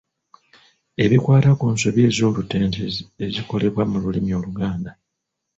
[1.03, 4.91] Ebikwata ku nsobi ez'olutentezi ezikolebwa mu lulimi Oluganda.